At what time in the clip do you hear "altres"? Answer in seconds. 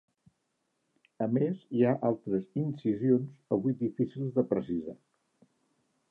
2.09-2.47